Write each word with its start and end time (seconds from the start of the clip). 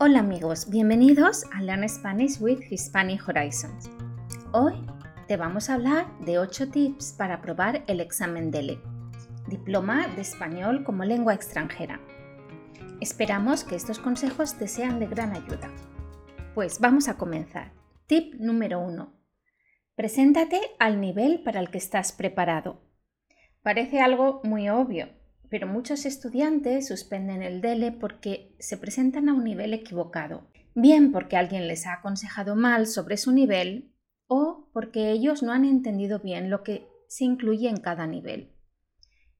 Hola 0.00 0.20
amigos, 0.20 0.70
bienvenidos 0.70 1.44
a 1.52 1.60
Learn 1.60 1.88
Spanish 1.88 2.40
with 2.40 2.60
Hispanic 2.70 3.28
Horizons. 3.28 3.90
Hoy 4.52 4.74
te 5.26 5.36
vamos 5.36 5.68
a 5.68 5.74
hablar 5.74 6.06
de 6.20 6.38
8 6.38 6.70
tips 6.70 7.14
para 7.18 7.34
aprobar 7.34 7.82
el 7.88 7.98
examen 7.98 8.52
DELE, 8.52 8.80
Diploma 9.48 10.06
de 10.06 10.20
Español 10.20 10.84
como 10.84 11.02
Lengua 11.02 11.34
Extranjera. 11.34 12.00
Esperamos 13.00 13.64
que 13.64 13.74
estos 13.74 13.98
consejos 13.98 14.56
te 14.56 14.68
sean 14.68 15.00
de 15.00 15.08
gran 15.08 15.34
ayuda. 15.34 15.68
Pues 16.54 16.78
vamos 16.78 17.08
a 17.08 17.16
comenzar. 17.16 17.72
Tip 18.06 18.34
número 18.34 18.78
1. 18.78 19.12
Preséntate 19.96 20.60
al 20.78 21.00
nivel 21.00 21.42
para 21.42 21.58
el 21.58 21.70
que 21.70 21.78
estás 21.78 22.12
preparado. 22.12 22.80
Parece 23.64 24.00
algo 24.00 24.42
muy 24.44 24.68
obvio, 24.68 25.08
pero 25.50 25.66
muchos 25.66 26.06
estudiantes 26.06 26.88
suspenden 26.88 27.42
el 27.42 27.60
DELE 27.60 27.92
porque 27.92 28.54
se 28.58 28.76
presentan 28.76 29.28
a 29.28 29.34
un 29.34 29.44
nivel 29.44 29.74
equivocado, 29.74 30.48
bien 30.74 31.12
porque 31.12 31.36
alguien 31.36 31.68
les 31.68 31.86
ha 31.86 31.94
aconsejado 31.94 32.56
mal 32.56 32.86
sobre 32.86 33.16
su 33.16 33.32
nivel 33.32 33.92
o 34.26 34.68
porque 34.72 35.10
ellos 35.10 35.42
no 35.42 35.52
han 35.52 35.64
entendido 35.64 36.20
bien 36.20 36.50
lo 36.50 36.62
que 36.62 36.86
se 37.08 37.24
incluye 37.24 37.68
en 37.68 37.78
cada 37.78 38.06
nivel. 38.06 38.52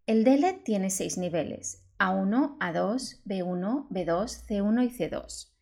El 0.07 0.25
DELE 0.25 0.55
tiene 0.65 0.89
seis 0.89 1.19
niveles, 1.19 1.85
A1, 1.99 2.57
A2, 2.59 3.23
B1, 3.25 3.89
B2, 3.91 4.47
C1 4.47 4.85
y 4.85 4.91
C2. 4.91 5.53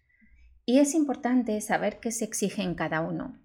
Y 0.65 0.79
es 0.79 0.95
importante 0.95 1.61
saber 1.61 1.99
qué 1.99 2.13
se 2.13 2.25
exige 2.25 2.63
en 2.63 2.75
cada 2.75 3.01
uno. 3.01 3.41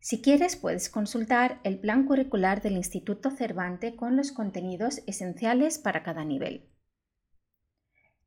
Si 0.00 0.22
quieres, 0.22 0.56
puedes 0.56 0.88
consultar 0.88 1.60
el 1.64 1.78
plan 1.78 2.06
curricular 2.06 2.62
del 2.62 2.74
Instituto 2.76 3.30
Cervante 3.30 3.96
con 3.96 4.16
los 4.16 4.32
contenidos 4.32 5.02
esenciales 5.06 5.78
para 5.78 6.02
cada 6.02 6.24
nivel. 6.24 6.68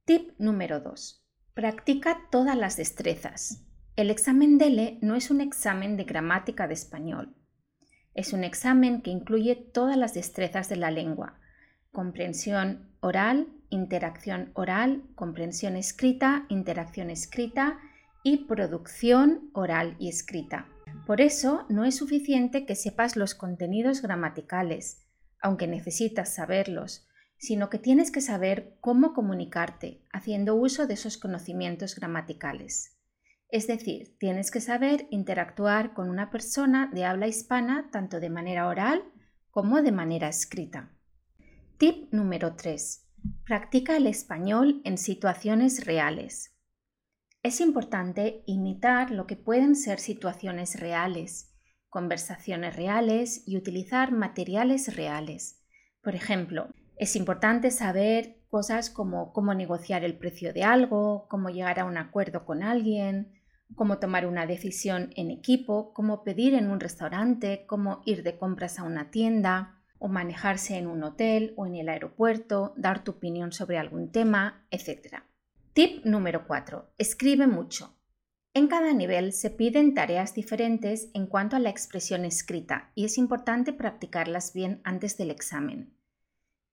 Tip 0.05 0.31
número 0.37 0.81
2. 0.81 1.25
Practica 1.53 2.27
todas 2.29 2.57
las 2.57 2.75
destrezas. 2.75 3.65
El 3.95 4.09
examen 4.09 4.57
DELE 4.57 4.99
no 5.01 5.15
es 5.15 5.31
un 5.31 5.41
examen 5.41 5.95
de 5.95 6.03
gramática 6.03 6.67
de 6.67 6.73
español. 6.73 7.35
Es 8.13 8.33
un 8.33 8.43
examen 8.43 9.01
que 9.01 9.11
incluye 9.11 9.55
todas 9.55 9.95
las 9.95 10.13
destrezas 10.13 10.67
de 10.67 10.75
la 10.75 10.91
lengua. 10.91 11.39
Comprensión 11.91 12.91
oral, 12.99 13.47
interacción 13.69 14.51
oral, 14.53 15.03
comprensión 15.15 15.77
escrita, 15.77 16.45
interacción 16.49 17.09
escrita 17.09 17.79
y 18.23 18.45
producción 18.45 19.49
oral 19.53 19.95
y 19.99 20.09
escrita. 20.09 20.67
Por 21.05 21.19
eso 21.19 21.65
no 21.69 21.83
es 21.83 21.95
suficiente 21.95 22.65
que 22.65 22.75
sepas 22.75 23.15
los 23.15 23.35
contenidos 23.35 24.01
gramaticales, 24.01 25.07
aunque 25.41 25.67
necesitas 25.67 26.33
saberlos, 26.33 27.07
sino 27.37 27.69
que 27.69 27.79
tienes 27.79 28.11
que 28.11 28.21
saber 28.21 28.77
cómo 28.81 29.13
comunicarte 29.13 30.05
haciendo 30.11 30.55
uso 30.55 30.85
de 30.85 30.93
esos 30.93 31.17
conocimientos 31.17 31.95
gramaticales. 31.95 32.99
Es 33.49 33.67
decir, 33.67 34.15
tienes 34.19 34.51
que 34.51 34.61
saber 34.61 35.07
interactuar 35.09 35.93
con 35.93 36.09
una 36.09 36.29
persona 36.29 36.89
de 36.93 37.03
habla 37.03 37.27
hispana 37.27 37.89
tanto 37.91 38.19
de 38.19 38.29
manera 38.29 38.67
oral 38.67 39.03
como 39.49 39.81
de 39.81 39.91
manera 39.91 40.29
escrita. 40.29 40.91
Tip 41.77 42.13
número 42.13 42.55
3. 42.55 43.07
Practica 43.43 43.97
el 43.97 44.07
español 44.07 44.81
en 44.85 44.97
situaciones 44.97 45.85
reales. 45.85 46.50
Es 47.43 47.59
importante 47.59 48.43
imitar 48.45 49.09
lo 49.09 49.25
que 49.25 49.35
pueden 49.35 49.75
ser 49.75 49.99
situaciones 49.99 50.79
reales, 50.79 51.51
conversaciones 51.89 52.75
reales 52.75 53.41
y 53.47 53.57
utilizar 53.57 54.11
materiales 54.11 54.95
reales. 54.95 55.59
Por 56.03 56.13
ejemplo, 56.13 56.69
es 56.97 57.15
importante 57.15 57.71
saber 57.71 58.43
cosas 58.47 58.91
como 58.91 59.33
cómo 59.33 59.55
negociar 59.55 60.03
el 60.03 60.19
precio 60.19 60.53
de 60.53 60.63
algo, 60.63 61.27
cómo 61.29 61.49
llegar 61.49 61.79
a 61.79 61.85
un 61.85 61.97
acuerdo 61.97 62.45
con 62.45 62.61
alguien, 62.61 63.33
cómo 63.75 63.97
tomar 63.97 64.27
una 64.27 64.45
decisión 64.45 65.09
en 65.15 65.31
equipo, 65.31 65.93
cómo 65.93 66.23
pedir 66.23 66.53
en 66.53 66.69
un 66.69 66.79
restaurante, 66.79 67.65
cómo 67.65 68.03
ir 68.05 68.21
de 68.21 68.37
compras 68.37 68.77
a 68.77 68.83
una 68.83 69.09
tienda 69.09 69.81
o 69.97 70.09
manejarse 70.09 70.77
en 70.77 70.85
un 70.85 71.03
hotel 71.03 71.55
o 71.57 71.65
en 71.65 71.75
el 71.75 71.89
aeropuerto, 71.89 72.75
dar 72.77 73.03
tu 73.03 73.13
opinión 73.13 73.51
sobre 73.51 73.79
algún 73.79 74.11
tema, 74.11 74.67
etc. 74.69 75.23
Tip 75.73 76.03
número 76.03 76.47
4. 76.47 76.95
Escribe 76.97 77.47
mucho. 77.47 77.97
En 78.53 78.67
cada 78.67 78.91
nivel 78.91 79.31
se 79.31 79.49
piden 79.49 79.93
tareas 79.93 80.33
diferentes 80.33 81.09
en 81.13 81.27
cuanto 81.27 81.55
a 81.55 81.59
la 81.59 81.69
expresión 81.69 82.25
escrita 82.25 82.91
y 82.93 83.05
es 83.05 83.17
importante 83.17 83.71
practicarlas 83.71 84.51
bien 84.51 84.81
antes 84.83 85.17
del 85.17 85.31
examen. 85.31 85.95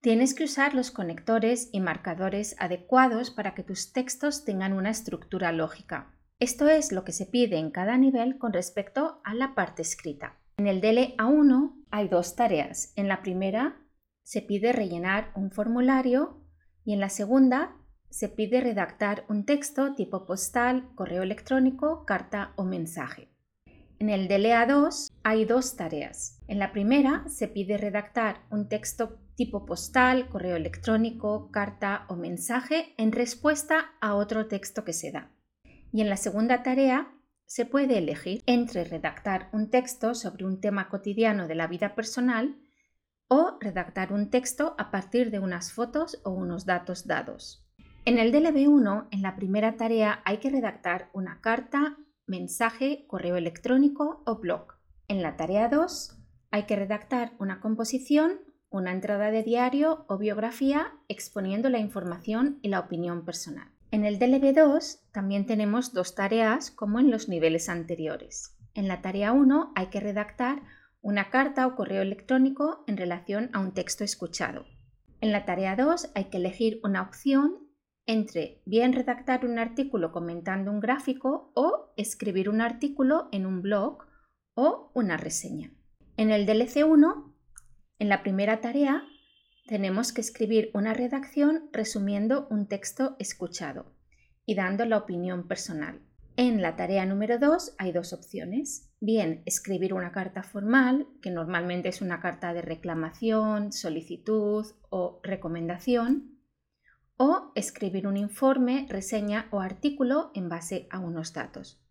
Tienes 0.01 0.35
que 0.35 0.43
usar 0.43 0.75
los 0.75 0.91
conectores 0.91 1.69
y 1.71 1.79
marcadores 1.79 2.57
adecuados 2.59 3.31
para 3.31 3.55
que 3.55 3.63
tus 3.63 3.93
textos 3.93 4.45
tengan 4.45 4.73
una 4.73 4.91
estructura 4.91 5.53
lógica. 5.53 6.13
Esto 6.41 6.69
es 6.69 6.91
lo 6.91 7.05
que 7.05 7.13
se 7.13 7.27
pide 7.27 7.59
en 7.59 7.71
cada 7.71 7.97
nivel 7.99 8.37
con 8.37 8.53
respecto 8.53 9.21
a 9.23 9.33
la 9.35 9.55
parte 9.55 9.83
escrita. 9.83 10.41
En 10.57 10.67
el 10.67 10.81
DLE 10.81 11.15
A1 11.19 11.85
hay 11.93 12.09
dos 12.09 12.35
tareas. 12.35 12.93
En 12.97 13.07
la 13.07 13.23
primera 13.23 13.81
se 14.25 14.43
pide 14.43 14.73
rellenar 14.73 15.31
un 15.37 15.53
formulario 15.53 16.43
y 16.85 16.95
en 16.95 17.01
la 17.01 17.11
segunda 17.11 17.77
se 18.11 18.29
pide 18.29 18.61
redactar 18.61 19.25
un 19.29 19.45
texto 19.45 19.95
tipo 19.95 20.25
postal, 20.25 20.89
correo 20.95 21.23
electrónico, 21.23 22.05
carta 22.05 22.53
o 22.57 22.65
mensaje. 22.65 23.29
En 23.99 24.11
el 24.11 24.29
DLEA 24.29 24.67
2 24.67 25.11
hay 25.25 25.45
dos 25.45 25.75
tareas. 25.75 26.41
En 26.47 26.59
la 26.59 26.73
primera 26.73 27.25
se 27.29 27.49
pide 27.49 27.77
redactar 27.79 28.43
un 28.51 28.69
texto 28.69 29.19
tipo 29.35 29.67
postal, 29.67 30.29
correo 30.29 30.57
electrónico, 30.57 31.51
carta 31.51 32.07
o 32.09 32.15
mensaje 32.15 32.95
en 32.97 33.13
respuesta 33.13 33.93
a 34.01 34.15
otro 34.15 34.47
texto 34.47 34.85
que 34.85 34.93
se 34.93 35.11
da. 35.11 35.33
Y 35.93 36.01
en 36.01 36.09
la 36.09 36.17
segunda 36.17 36.63
tarea 36.63 37.13
se 37.47 37.65
puede 37.65 37.99
elegir 37.99 38.43
entre 38.47 38.85
redactar 38.85 39.49
un 39.53 39.71
texto 39.71 40.15
sobre 40.15 40.45
un 40.45 40.61
tema 40.61 40.89
cotidiano 40.89 41.49
de 41.49 41.55
la 41.55 41.67
vida 41.67 41.95
personal 41.95 42.57
o 43.27 43.59
redactar 43.61 44.13
un 44.13 44.31
texto 44.31 44.75
a 44.79 44.91
partir 44.91 45.31
de 45.31 45.39
unas 45.39 45.73
fotos 45.73 46.21
o 46.25 46.31
unos 46.31 46.67
datos 46.67 47.07
dados. 47.07 47.68
En 48.09 48.19
el 48.19 48.33
DLB1, 48.33 49.09
en 49.11 49.21
la 49.21 49.37
primera 49.37 49.77
tarea, 49.77 50.23
hay 50.25 50.39
que 50.39 50.49
redactar 50.49 51.11
una 51.13 51.43
carta, 51.43 51.99
mensaje, 52.27 53.05
correo 53.07 53.37
electrónico 53.37 54.23
o 54.25 54.39
blog. 54.39 54.77
En 55.09 55.21
la 55.21 55.37
tarea 55.37 55.69
2, 55.69 56.17
hay 56.51 56.63
que 56.63 56.77
redactar 56.77 57.35
una 57.39 57.61
composición, 57.61 58.41
una 58.71 58.93
entrada 58.93 59.31
de 59.31 59.43
diario 59.43 60.07
o 60.09 60.17
biografía 60.17 60.95
exponiendo 61.09 61.69
la 61.69 61.81
información 61.81 62.59
y 62.63 62.69
la 62.69 62.81
opinión 62.81 63.27
personal. 63.27 63.69
En 63.91 64.07
el 64.07 64.19
DLB2 64.19 65.01
también 65.13 65.45
tenemos 65.45 65.93
dos 65.93 66.15
tareas 66.15 66.71
como 66.71 67.01
en 67.01 67.11
los 67.11 67.29
niveles 67.29 67.69
anteriores. 67.69 68.57
En 68.73 68.89
la 68.89 69.03
tarea 69.03 69.33
1 69.33 69.73
hay 69.77 69.89
que 69.89 70.01
redactar 70.01 70.63
una 71.03 71.29
carta 71.29 71.67
o 71.67 71.77
correo 71.77 72.01
electrónico 72.01 72.85
en 72.87 72.97
relación 72.97 73.51
a 73.53 73.59
un 73.59 73.75
texto 73.75 74.03
escuchado. 74.03 74.65
En 75.21 75.31
la 75.31 75.45
tarea 75.45 75.77
2 75.77 76.13
hay 76.15 76.31
que 76.31 76.39
elegir 76.39 76.81
una 76.83 77.03
opción 77.03 77.68
entre 78.09 78.63
bien 78.65 78.95
redactar 78.95 79.45
un 79.45 79.59
artículo 79.59 80.13
comentando 80.13 80.73
un 80.73 80.81
gráfico 80.81 81.53
o 81.55 81.93
escribir 81.99 82.49
un 82.49 82.63
artículo 82.63 83.29
en 83.33 83.45
un 83.45 83.61
blog 83.61 83.99
o 84.55 84.91
una 84.95 85.19
reseña. 85.19 85.71
En 86.17 86.31
el 86.31 86.47
DLC1, 86.47 87.35
en 87.99 88.09
la 88.09 88.23
primera 88.23 88.63
tarea, 88.63 89.05
tenemos 89.67 90.15
que 90.15 90.23
escribir 90.23 90.71
una 90.73 90.95
redacción 90.95 91.69
resumiendo 91.71 92.49
un 92.51 92.67
texto 92.67 93.15
escuchado 93.19 93.95
y 94.47 94.55
dando 94.55 94.87
la 94.87 94.97
opinión 94.97 95.47
personal. 95.47 96.01
En 96.37 96.63
la 96.63 96.77
tarea 96.77 97.05
número 97.05 97.39
2 97.39 97.75
hay 97.77 97.93
dos 97.93 98.15
opciones. 98.15 98.91
Bien, 99.01 99.43
escribir 99.45 99.93
una 99.93 100.13
carta 100.13 100.43
formal, 100.43 101.07
que 101.21 101.31
normalmente 101.31 101.91
es 101.91 102.01
una 102.01 102.21
carta 102.21 102.55
de 102.55 102.63
reclamación, 102.63 103.71
solicitud 103.71 104.65
o 104.89 105.21
recomendación, 105.23 106.38
o 107.19 107.53
escribir 107.55 108.07
un 108.07 108.17
informe, 108.17 108.87
reseña 108.89 109.49
o 109.51 109.61
artículo 109.61 110.31
en 110.35 110.49
base 110.49 110.87
a 110.91 110.99
unos 111.01 111.35
datos. 111.35 111.83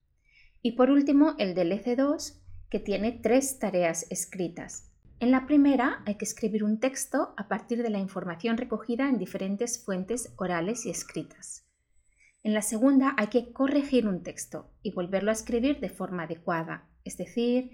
Y 0.64 0.72
por 0.72 0.90
último, 0.90 1.36
el 1.38 1.54
del 1.54 1.72
EC2, 1.72 2.40
que 2.70 2.80
tiene 2.80 3.12
tres 3.12 3.60
tareas 3.60 4.08
escritas. 4.10 4.92
En 5.20 5.32
la 5.32 5.46
primera 5.46 6.02
hay 6.06 6.16
que 6.16 6.26
escribir 6.26 6.64
un 6.64 6.80
texto 6.80 7.34
a 7.38 7.48
partir 7.48 7.84
de 7.84 7.90
la 7.90 8.00
información 8.00 8.58
recogida 8.58 9.10
en 9.10 9.18
diferentes 9.18 9.84
fuentes 9.84 10.34
orales 10.38 10.86
y 10.86 10.90
escritas. 10.90 11.66
En 12.44 12.54
la 12.54 12.62
segunda 12.62 13.14
hay 13.18 13.28
que 13.28 13.52
corregir 13.52 14.08
un 14.08 14.24
texto 14.24 14.70
y 14.82 14.92
volverlo 14.92 15.32
a 15.32 15.34
escribir 15.34 15.80
de 15.80 15.90
forma 15.90 16.24
adecuada, 16.24 16.88
es 17.04 17.18
decir, 17.18 17.72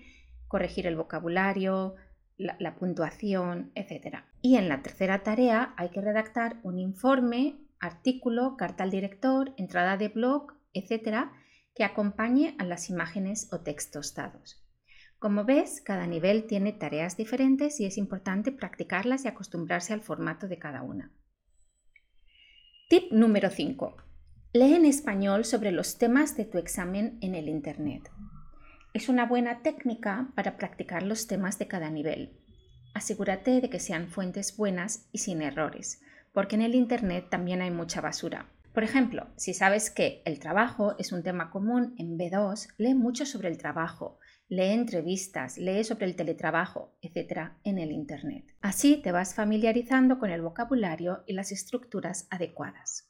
corregir 0.47 0.87
el 0.87 0.95
vocabulario, 0.95 1.95
la, 2.37 2.75
puntuación, 2.75 3.71
etc. 3.75 4.23
Y 4.41 4.55
en 4.55 4.69
la 4.69 4.81
tercera 4.81 5.23
tarea 5.23 5.73
hay 5.77 5.89
que 5.89 6.01
redactar 6.01 6.57
un 6.63 6.79
informe, 6.79 7.57
artículo, 7.79 8.57
carta 8.57 8.83
al 8.83 8.91
director, 8.91 9.53
entrada 9.57 9.97
de 9.97 10.09
blog, 10.09 10.53
etc., 10.73 11.29
que 11.75 11.83
acompañe 11.83 12.55
a 12.59 12.63
las 12.63 12.89
imágenes 12.89 13.49
o 13.51 13.61
textos 13.61 14.13
dados. 14.13 14.63
Como 15.19 15.45
ves, 15.45 15.81
cada 15.81 16.05
nivel 16.05 16.45
tiene 16.47 16.73
tareas 16.73 17.15
diferentes 17.17 17.79
y 17.79 17.85
es 17.85 17.97
importante 17.97 18.51
practicarlas 18.51 19.25
y 19.25 19.27
acostumbrarse 19.27 19.93
al 19.93 20.01
formato 20.01 20.47
de 20.47 20.59
cada 20.59 20.83
una. 20.83 21.11
Tip 22.89 23.11
número 23.11 23.49
5. 23.49 23.95
Lee 24.53 24.75
en 24.75 24.85
español 24.85 25.45
sobre 25.45 25.71
los 25.71 25.97
temas 25.97 26.35
de 26.37 26.45
tu 26.45 26.57
examen 26.57 27.17
en 27.21 27.33
el 27.35 27.47
Internet. 27.47 28.11
Es 28.93 29.09
una 29.09 29.25
buena 29.25 29.63
técnica 29.63 30.29
para 30.35 30.55
practicar 30.55 31.01
los 31.01 31.25
temas 31.25 31.57
de 31.57 31.67
cada 31.67 31.89
nivel. 31.89 32.37
Asegúrate 32.93 33.59
de 33.59 33.67
que 33.67 33.79
sean 33.79 34.07
fuentes 34.07 34.55
buenas 34.55 35.09
y 35.11 35.17
sin 35.17 35.41
errores, 35.41 35.99
porque 36.31 36.55
en 36.55 36.61
el 36.61 36.75
Internet 36.75 37.25
también 37.31 37.63
hay 37.63 37.71
mucha 37.71 38.01
basura. 38.01 38.51
Por 38.71 38.83
ejemplo, 38.83 39.29
si 39.35 39.55
sabes 39.55 39.89
que 39.89 40.21
el 40.25 40.37
trabajo 40.37 40.95
es 40.99 41.11
un 41.11 41.23
tema 41.23 41.49
común 41.49 41.95
en 41.97 42.19
B2, 42.19 42.67
lee 42.77 42.93
mucho 42.93 43.25
sobre 43.25 43.49
el 43.49 43.57
trabajo, 43.57 44.19
lee 44.47 44.69
entrevistas, 44.69 45.57
lee 45.57 45.83
sobre 45.83 46.05
el 46.05 46.15
teletrabajo, 46.15 46.95
etc. 47.01 47.53
en 47.63 47.79
el 47.79 47.91
Internet. 47.91 48.45
Así 48.61 48.97
te 48.97 49.11
vas 49.11 49.33
familiarizando 49.33 50.19
con 50.19 50.29
el 50.29 50.43
vocabulario 50.43 51.23
y 51.25 51.33
las 51.33 51.51
estructuras 51.51 52.27
adecuadas. 52.29 53.09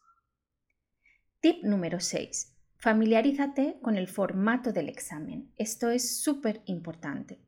Tip 1.42 1.62
número 1.66 2.00
6. 2.00 2.54
Familiarízate 2.84 3.78
con 3.82 3.96
el 3.96 4.10
formato 4.10 4.74
del 4.74 4.90
examen. 4.90 5.54
Esto 5.56 5.90
es 5.90 6.22
súper 6.22 6.64
importante. 6.66 7.40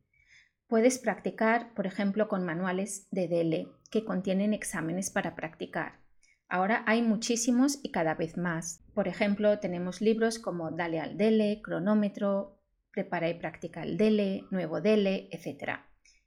Puedes 0.65 0.97
practicar, 0.97 1.73
por 1.73 1.85
ejemplo, 1.85 2.29
con 2.29 2.45
manuales 2.45 3.09
de 3.11 3.27
DELE 3.27 3.67
que 3.91 4.05
contienen 4.05 4.53
exámenes 4.53 5.09
para 5.09 5.35
practicar. 5.35 5.99
Ahora 6.47 6.85
hay 6.87 7.01
muchísimos 7.01 7.81
y 7.83 7.91
cada 7.91 8.15
vez 8.15 8.37
más. 8.37 8.85
Por 8.93 9.09
ejemplo, 9.09 9.59
tenemos 9.59 9.99
libros 9.99 10.39
como 10.39 10.71
Dale 10.71 11.01
al 11.01 11.17
DELE, 11.17 11.59
Cronómetro, 11.61 12.61
Prepara 12.91 13.29
y 13.29 13.33
practica 13.33 13.83
el 13.83 13.97
DELE, 13.97 14.45
Nuevo 14.51 14.79
DELE, 14.79 15.27
etc. 15.33 15.81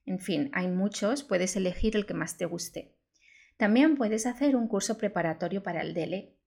En 0.04 0.18
fin, 0.18 0.50
hay 0.52 0.68
muchos, 0.68 1.24
puedes 1.24 1.56
elegir 1.56 1.96
el 1.96 2.04
que 2.04 2.12
más 2.12 2.36
te 2.36 2.44
guste. 2.44 2.94
También 3.56 3.96
puedes 3.96 4.26
hacer 4.26 4.54
un 4.54 4.68
curso 4.68 4.98
preparatorio 4.98 5.62
para 5.62 5.80
el 5.80 5.94
DELE 5.94 6.37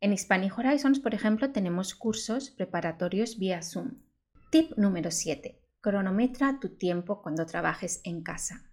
en 0.00 0.12
Hispanic 0.12 0.58
Horizons, 0.58 1.00
por 1.00 1.14
ejemplo, 1.14 1.50
tenemos 1.50 1.94
cursos 1.94 2.50
preparatorios 2.50 3.38
vía 3.38 3.62
Zoom. 3.62 4.02
Tip 4.50 4.76
número 4.76 5.10
7. 5.10 5.60
Cronometra 5.80 6.58
tu 6.60 6.76
tiempo 6.76 7.22
cuando 7.22 7.46
trabajes 7.46 8.00
en 8.04 8.22
casa. 8.22 8.70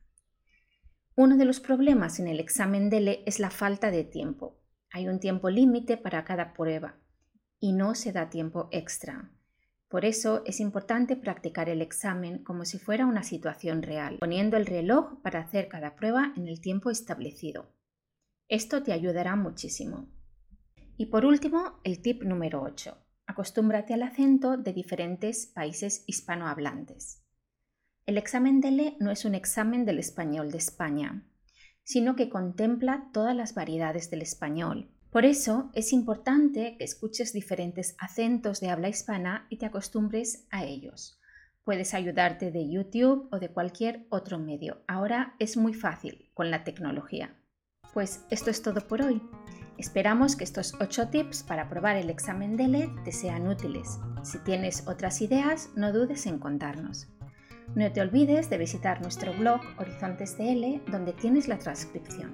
Uno 1.16 1.38
de 1.38 1.46
los 1.46 1.60
problemas 1.60 2.20
en 2.20 2.28
el 2.28 2.40
examen 2.40 2.90
DELE 2.90 3.24
es 3.26 3.40
la 3.40 3.50
falta 3.50 3.92
de 3.92 4.04
tiempo. 4.04 4.62
Hay 4.92 5.08
un 5.08 5.20
tiempo 5.20 5.50
límite 5.50 5.98
para 5.98 6.24
cada 6.24 6.54
prueba 6.54 7.00
y 7.60 7.74
no 7.74 7.96
se 7.96 8.12
da 8.12 8.30
tiempo 8.30 8.70
extra. 8.72 9.32
Por 9.88 10.06
eso 10.06 10.42
es 10.46 10.62
importante 10.62 11.18
practicar 11.18 11.68
el 11.68 11.82
examen 11.82 12.44
como 12.44 12.64
si 12.64 12.80
fuera 12.80 13.06
una 13.06 13.24
situación 13.24 13.82
real, 13.84 14.18
poniendo 14.20 14.56
el 14.56 14.66
reloj 14.66 15.22
para 15.22 15.42
hacer 15.42 15.68
cada 15.68 15.96
prueba 15.96 16.34
en 16.38 16.48
el 16.48 16.62
tiempo 16.62 16.90
establecido. 16.90 17.74
Esto 18.48 18.84
te 18.84 18.94
ayudará 18.94 19.36
muchísimo. 19.36 20.08
Y 21.02 21.08
por 21.08 21.26
último, 21.26 21.80
el 21.84 22.00
tip 22.04 22.22
número 22.22 22.62
8. 22.62 22.96
Acostúmbrate 23.26 23.96
al 23.96 24.04
acento 24.04 24.56
de 24.56 24.72
diferentes 24.72 25.48
países 25.48 26.04
hispanohablantes. 26.06 27.26
El 28.06 28.20
examen 28.20 28.62
DELE 28.62 28.98
no 29.00 29.10
es 29.10 29.26
un 29.26 29.34
examen 29.34 29.84
del 29.84 29.98
español 29.98 30.52
de 30.52 30.60
España, 30.60 31.28
sino 31.82 32.16
que 32.16 32.30
contempla 32.30 33.10
todas 33.14 33.36
las 33.36 33.56
variedades 33.56 34.12
del 34.12 34.22
español. 34.22 34.92
Por 35.10 35.26
eso 35.26 35.72
es 35.74 35.92
importante 35.92 36.76
que 36.78 36.84
escuches 36.84 37.34
diferentes 37.34 37.96
acentos 37.98 38.60
de 38.60 38.70
habla 38.70 38.90
hispana 38.90 39.48
y 39.50 39.58
te 39.58 39.66
acostumbres 39.66 40.46
a 40.52 40.66
ellos. 40.66 41.20
Puedes 41.64 41.96
ayudarte 41.96 42.52
de 42.52 42.70
YouTube 42.70 43.28
o 43.32 43.40
de 43.40 43.50
cualquier 43.50 44.06
otro 44.12 44.38
medio. 44.38 44.84
Ahora 44.88 45.36
es 45.40 45.58
muy 45.58 45.74
fácil 45.74 46.30
con 46.36 46.52
la 46.52 46.64
tecnología. 46.64 47.42
Pues 47.92 48.24
esto 48.30 48.52
es 48.52 48.62
todo 48.62 48.88
por 48.88 49.02
hoy. 49.02 49.20
Esperamos 49.82 50.36
que 50.36 50.44
estos 50.44 50.76
8 50.80 51.08
tips 51.08 51.42
para 51.42 51.68
probar 51.68 51.96
el 51.96 52.12
examen 52.12 52.56
DELE 52.56 52.94
te 53.04 53.12
sean 53.12 53.48
útiles. 53.48 53.98
Si 54.22 54.38
tienes 54.38 54.88
otras 54.88 55.24
ideas, 55.24 55.70
no 55.76 55.92
dudes 55.92 56.28
en 56.28 56.38
contarnos. 56.38 57.08
No 57.74 57.92
te 57.92 58.00
olvides 58.00 58.48
de 58.52 58.60
visitar 58.60 59.02
nuestro 59.02 59.34
blog 59.34 59.60
Horizontes 59.80 60.38
DL, 60.38 60.84
donde 60.92 61.14
tienes 61.14 61.48
la 61.48 61.58
transcripción. 61.58 62.32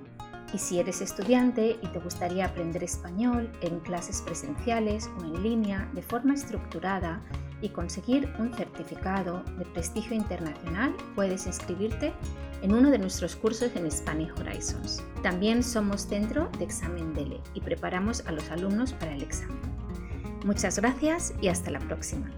Y 0.53 0.57
si 0.57 0.81
eres 0.81 0.99
estudiante 0.99 1.77
y 1.81 1.87
te 1.87 1.99
gustaría 1.99 2.47
aprender 2.47 2.83
español 2.83 3.49
en 3.61 3.79
clases 3.79 4.21
presenciales 4.23 5.09
o 5.17 5.23
en 5.23 5.41
línea 5.41 5.89
de 5.93 6.01
forma 6.01 6.33
estructurada 6.33 7.23
y 7.61 7.69
conseguir 7.69 8.29
un 8.39 8.53
certificado 8.53 9.43
de 9.57 9.65
prestigio 9.65 10.15
internacional, 10.15 10.95
puedes 11.15 11.47
inscribirte 11.47 12.13
en 12.61 12.73
uno 12.73 12.89
de 12.89 12.99
nuestros 12.99 13.35
cursos 13.35 13.71
en 13.75 13.89
Spanish 13.91 14.31
Horizons. 14.39 15.03
También 15.23 15.63
somos 15.63 16.01
centro 16.01 16.49
de 16.57 16.65
examen 16.65 17.13
DELE 17.13 17.41
y 17.53 17.61
preparamos 17.61 18.25
a 18.25 18.31
los 18.31 18.49
alumnos 18.51 18.93
para 18.93 19.13
el 19.13 19.21
examen. 19.21 19.57
Muchas 20.45 20.79
gracias 20.79 21.33
y 21.41 21.49
hasta 21.49 21.71
la 21.71 21.79
próxima. 21.79 22.31